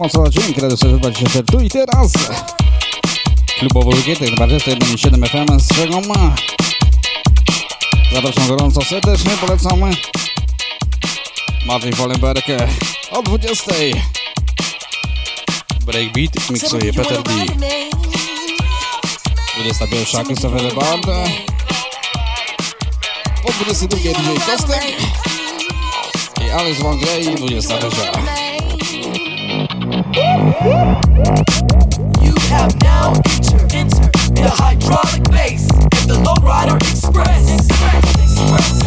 o 0.00 0.08
co 0.08 0.30
dzień, 0.30 0.54
kiedy 0.54 0.76
przeżywa 0.76 1.14
się 1.14 1.28
sercu 1.28 1.60
i 1.60 1.70
teraz 1.70 2.12
klubowo 3.58 3.90
lukiety 3.90 4.24
21.7 4.24 5.28
FM 5.28 5.60
z 5.60 5.68
czego 5.68 6.00
ma. 6.00 6.34
Zapraszam 8.12 8.48
gorąco 8.48 8.84
serdecznie, 8.84 9.30
polecamy 9.40 9.90
Maciej 11.66 11.92
Wolenberkę 11.92 12.68
o 13.10 13.22
20. 13.22 13.72
Breakbeat 15.86 16.50
miksuje 16.50 16.92
Peter 16.92 17.22
D. 17.22 17.30
21. 19.56 20.24
Krzysztof 20.24 20.62
Lebarda. 20.62 21.24
Po 23.42 23.52
22 23.52 23.96
DJ 23.96 24.50
Kostek 24.50 24.82
i 26.46 26.50
Alice 26.50 26.82
Wangrej 26.82 27.34
21. 27.34 28.47
You 29.98 30.04
have 32.50 32.72
now 32.82 33.14
entered, 33.74 34.12
the 34.32 34.48
hydraulic 34.48 35.24
bass 35.28 35.68
and 35.72 36.08
the 36.08 36.14
lowrider 36.22 36.76
express. 36.76 37.52
express, 37.52 38.04
express. 38.22 38.78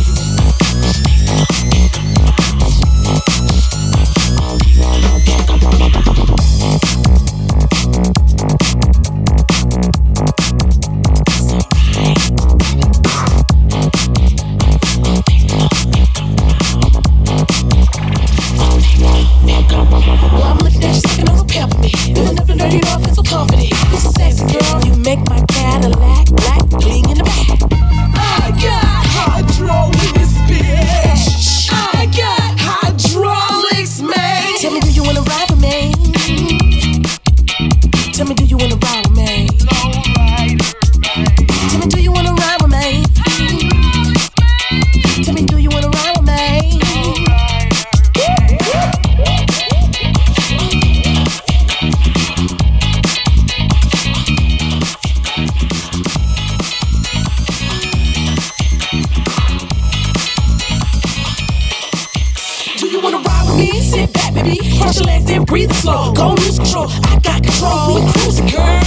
breathe 65.51 65.73
slow, 65.73 66.13
go 66.13 66.29
lose 66.39 66.57
control. 66.57 66.87
I 67.11 67.19
got 67.19 67.43
control, 67.43 67.95
we 67.95 68.01
cruising, 68.13 68.47
girl. 68.47 68.79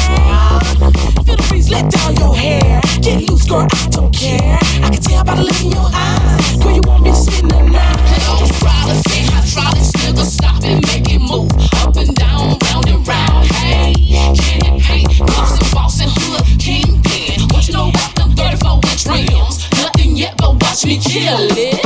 Feel 1.29 1.37
the 1.37 1.47
breeze 1.47 1.69
let 1.69 1.93
down 1.93 2.17
your 2.17 2.35
hair. 2.35 2.81
Get 3.03 3.29
loose, 3.29 3.45
girl, 3.45 3.69
I 3.71 3.89
don't 3.91 4.11
care. 4.11 4.57
I 4.81 4.89
can 4.89 5.03
tell 5.03 5.23
by 5.25 5.37
the 5.37 5.45
look 5.45 5.61
in 5.61 5.73
your 5.73 5.91
eyes. 5.93 6.57
Girl, 6.57 6.73
you 6.73 6.81
want 6.89 7.05
me 7.05 7.11
to 7.11 7.17
spend 7.17 7.51
the 7.51 7.61
night. 7.69 8.01
Play 8.09 8.23
all 8.25 8.41
the 8.41 8.49
problems, 8.65 9.05
say 9.13 9.29
hydraulics, 9.29 9.93
nigga, 10.01 10.25
stop 10.25 10.65
and 10.65 10.81
make 10.89 11.13
it 11.13 11.21
move. 11.21 11.53
Up 11.85 11.97
and 12.01 12.17
down, 12.17 12.57
round 12.73 12.89
and 12.89 13.07
round. 13.07 13.45
Hey, 13.61 13.93
can 14.33 14.65
it 14.65 14.81
pay? 14.81 15.05
Cops 15.21 15.61
and 15.61 15.69
boss 15.69 16.01
and 16.01 16.11
hood, 16.17 16.49
kingpin. 16.59 17.45
What 17.53 17.69
you 17.69 17.75
know 17.77 17.93
about 17.93 18.17
them 18.17 18.33
34 18.33 18.81
inch 18.89 19.05
rims? 19.05 19.69
Nothing 19.85 20.17
yet, 20.17 20.33
but 20.39 20.57
watch 20.57 20.87
me 20.87 20.97
kill 20.97 21.45
it. 21.61 21.84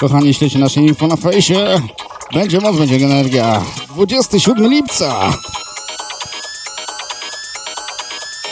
Kochani, 0.00 0.34
śledźcie 0.34 0.58
nasze 0.58 0.80
info 0.80 1.06
na 1.06 1.16
fejsie. 1.16 1.80
Będzie 2.34 2.60
moc, 2.60 2.76
będzie 2.76 2.94
energia. 2.94 3.62
27 3.88 4.70
lipca. 4.70 5.32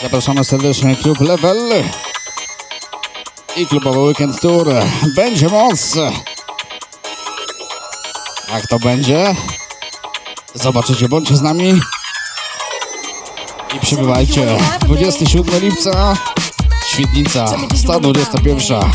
Zapraszamy 0.03 0.43
serdecznie 0.43 0.95
klub 0.95 1.19
Level 1.19 1.83
i 3.57 3.67
klubowy 3.67 3.99
weekend 3.99 4.41
tour. 4.41 4.67
Będzie 5.15 5.49
moc. 5.49 5.95
Jak 8.53 8.67
to 8.67 8.79
będzie? 8.79 9.35
Zobaczycie, 10.53 11.09
bądźcie 11.09 11.35
z 11.35 11.41
nami 11.41 11.81
i 13.75 13.79
przybywajcie. 13.79 14.57
27 14.81 15.59
lipca, 15.61 16.17
Świdnica, 16.87 17.47
121. 17.75 18.91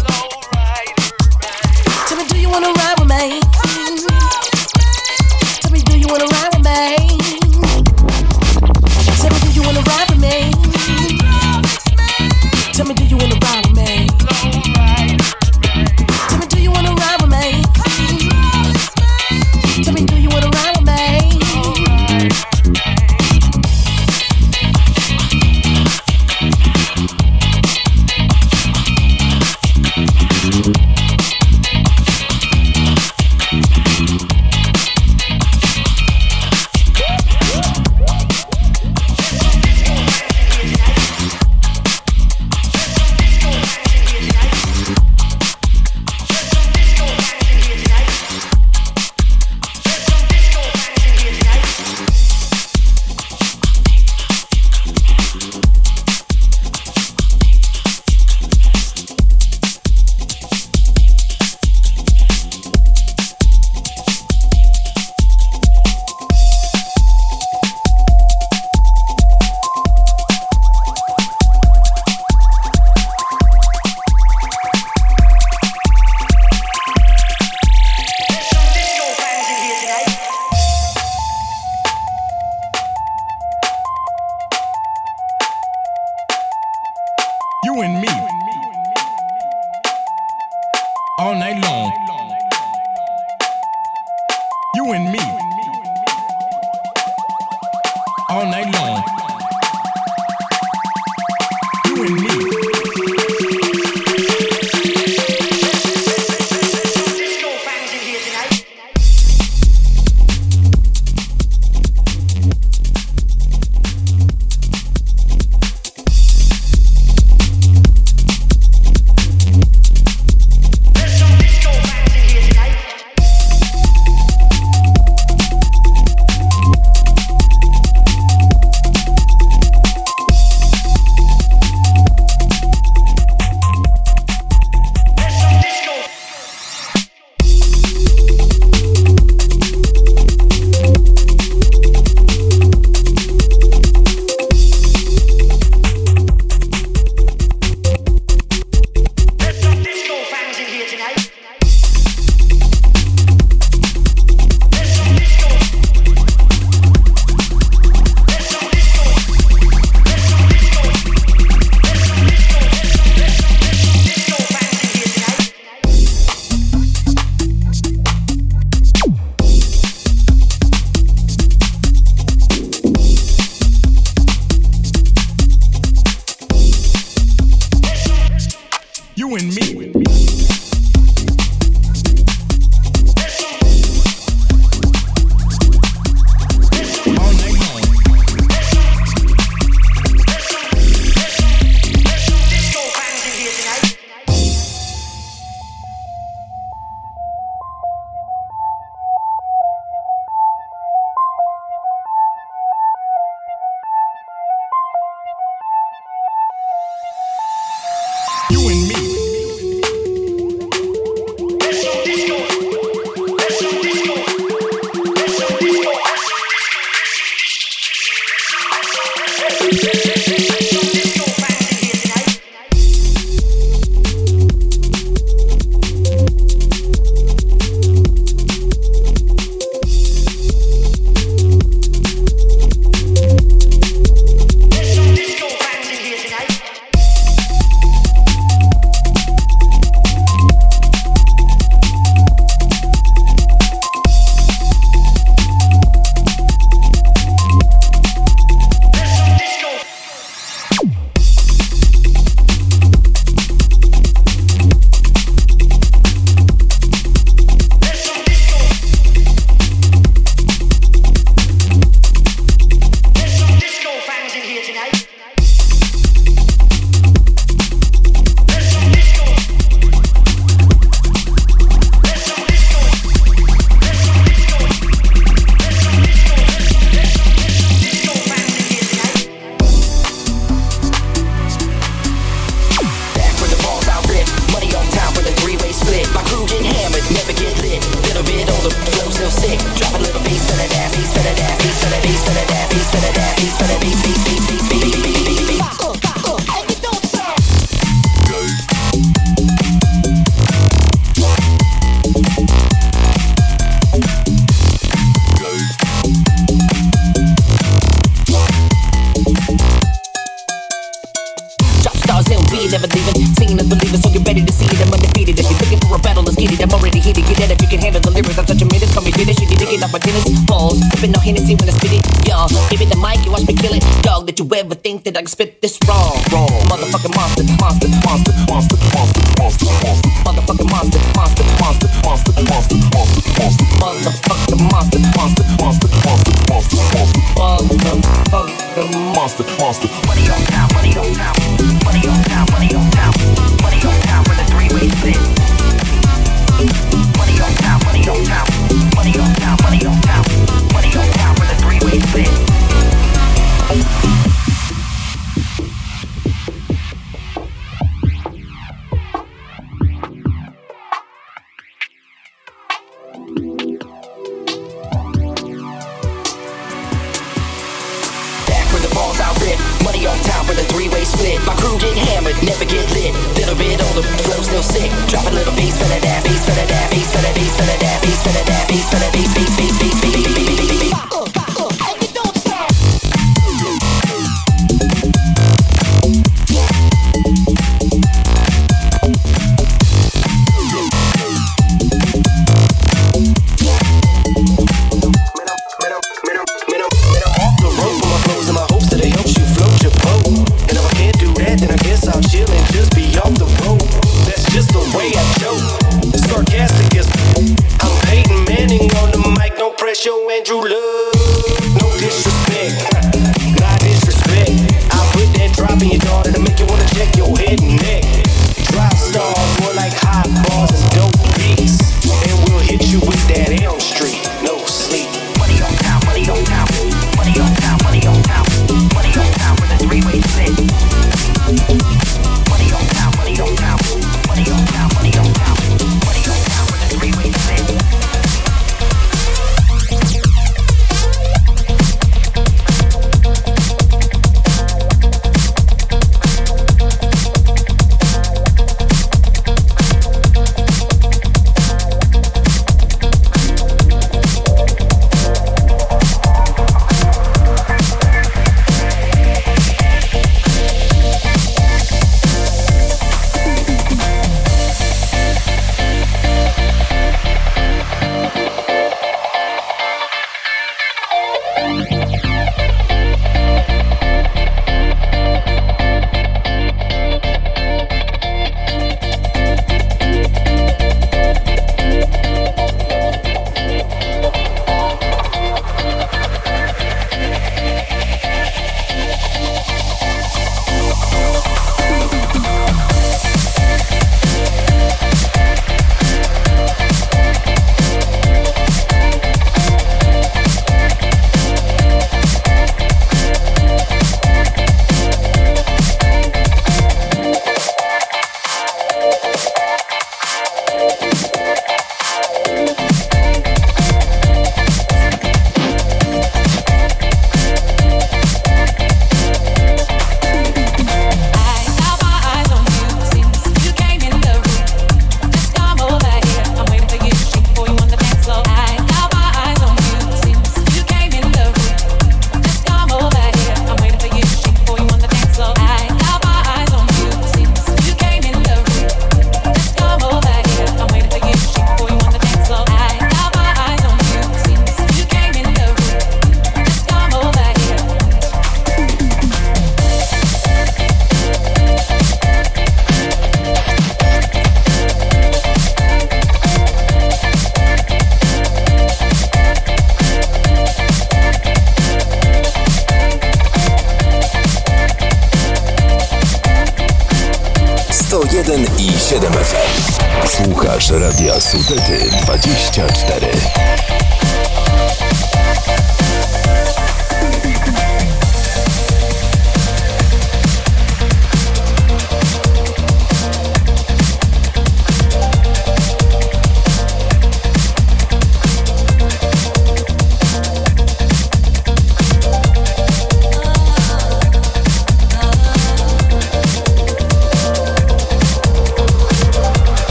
crew 371.78 371.88
get 371.88 371.96
hammered, 372.08 372.36
never 372.43 372.64
get 372.64 372.84
lit. 372.93 373.12
Little 373.36 373.54
bit 373.56 373.81
on 373.81 373.94
the 373.96 374.02
flow 374.22 374.43
still 374.43 374.62
sick. 374.62 374.90
Drop 375.08 375.26
a 375.26 375.31
little 375.31 375.54
bass 375.54 375.76
for 375.78 375.88
that 375.88 376.04
ass, 376.04 376.24
bass 376.24 376.44
for 376.44 376.52
that 376.52 376.70
ass, 376.70 376.90
bass 376.90 377.12
for 377.12 377.22
that 377.22 377.34
bass 377.34 377.56
for 377.56 377.62
that 377.62 377.82
ass, 377.82 378.00
bass 378.02 378.22
for 378.22 378.32
that 378.32 378.48
ass, 378.50 378.69
bass 378.69 378.90
for 378.90 378.98
that 378.98 379.12
bass, 379.12 379.34
bass, 379.34 379.56
bass, 379.56 379.78
bass, 379.78 380.00
bass, 380.00 380.12
bass, 380.12 380.34
bass. 380.34 380.44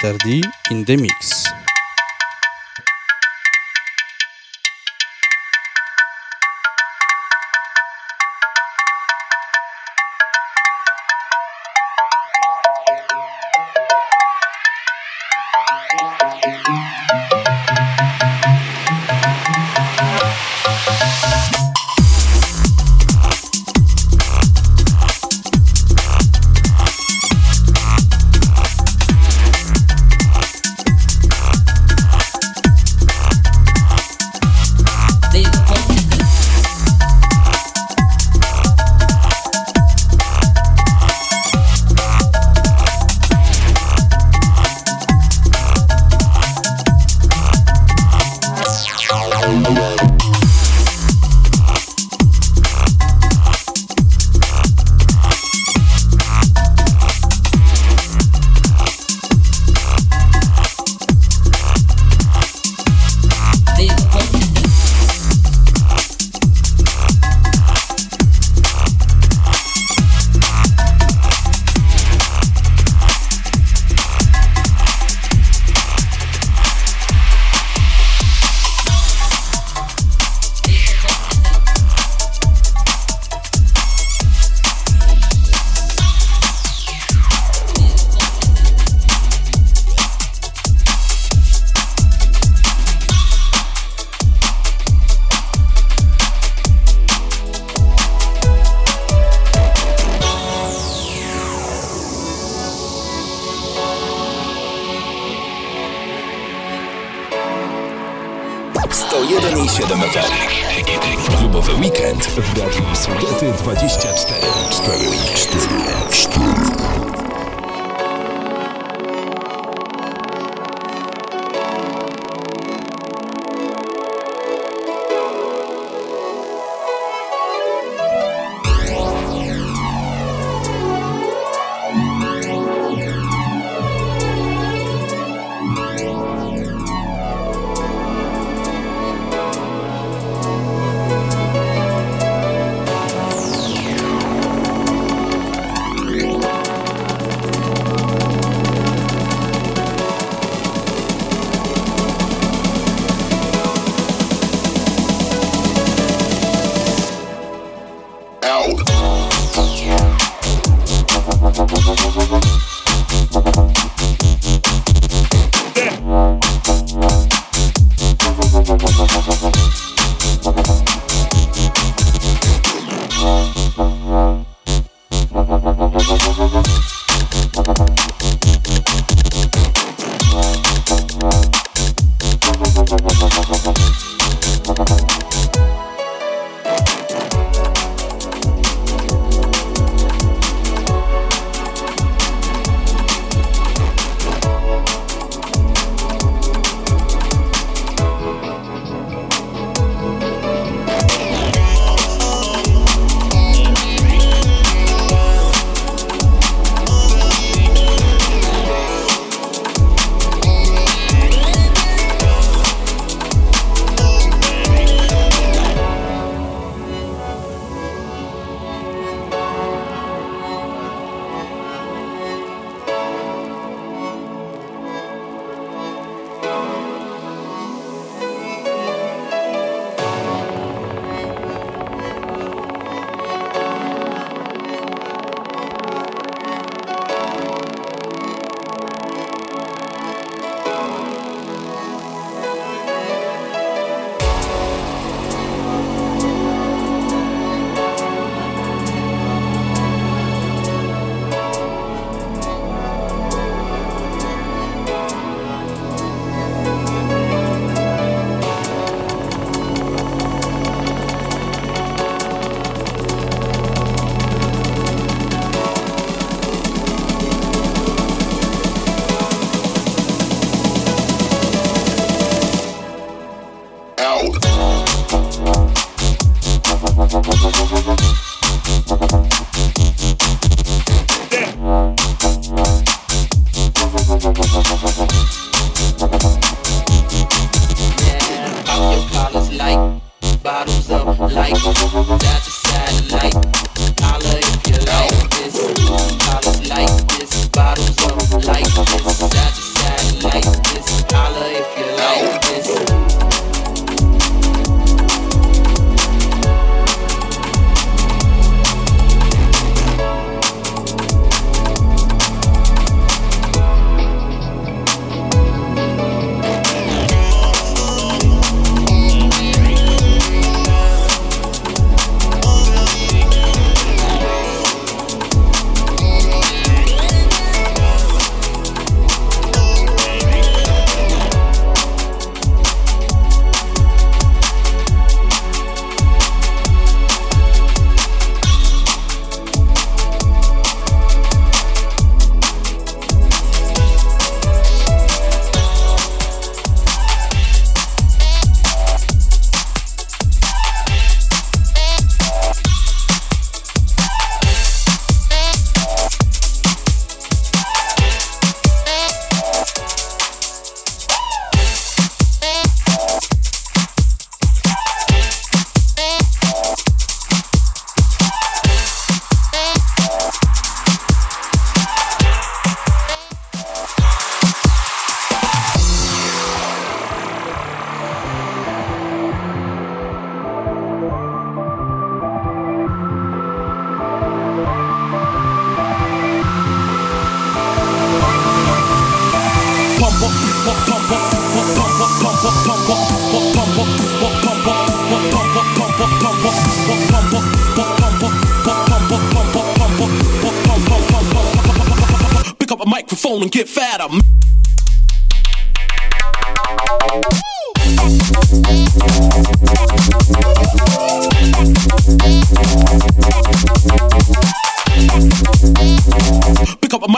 Peter 0.00 0.16
in 0.70 0.84
the 0.84 0.96
mix. 0.96 1.39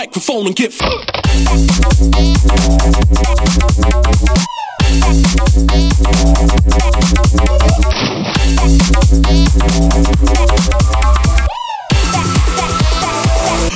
microphone 0.02 0.46
and 0.48 0.56
get 0.56 0.72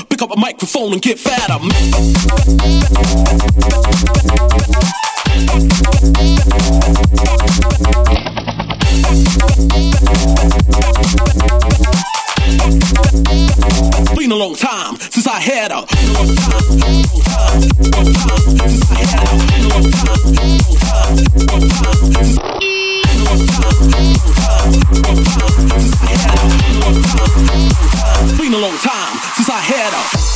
Pick 0.08 0.22
up 0.22 0.32
a 0.32 0.36
microphone 0.36 0.94
and 0.94 1.02
get 1.02 1.20
fat. 1.20 1.48
I'm 1.48 1.70
been 14.28 14.32
a 14.32 14.36
long 14.36 14.56
time 14.56 14.96
since 14.96 15.28
I 15.28 15.38
had 15.38 15.70
a 15.70 15.76
long 15.76 15.86
time, 15.86 16.16
long 16.16 16.34
time, 17.22 17.60
long 17.94 18.12
time 18.12 18.58
since 18.58 18.90
I 18.90 18.94
had 19.06 19.22
long 19.70 19.86
time, 19.86 20.26
long 20.26 20.78
time 20.78 21.14
long 21.46 21.62
time, 21.62 21.76
since 21.76 22.38
I 25.86 26.18
had. 26.18 26.36
Been 28.36 28.54
a 28.54 28.58
long 28.58 28.76
time 28.78 29.16
since 29.36 29.48
I 29.48 29.60
had 29.60 29.94
a 29.94 30.35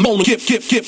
I'm 0.00 0.06
on 0.06 0.16
the 0.16 0.24
kip, 0.24 0.40
kip, 0.40 0.62
kip. 0.62 0.86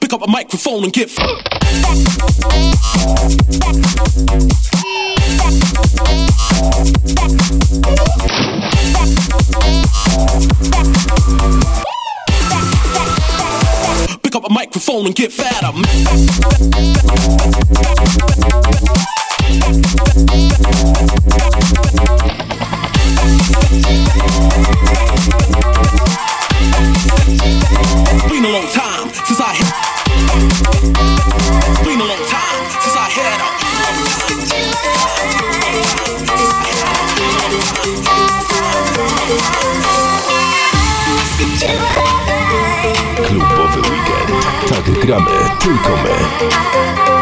Pick 0.00 0.12
up 0.12 0.22
a 0.22 0.28
microphone 0.28 0.84
and 0.84 0.92
get. 0.92 1.10
microphone 14.76 15.06
and 15.06 15.14
get 15.14 15.32
fatter. 15.32 15.72
me. 20.84 20.95
gramy 45.06 45.30
tylko 45.60 45.96
my. 45.96 47.15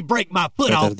Break 0.00 0.32
my 0.32 0.48
foot 0.56 0.72
off. 0.72 0.94